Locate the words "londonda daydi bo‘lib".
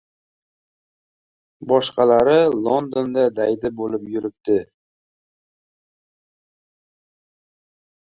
2.63-4.09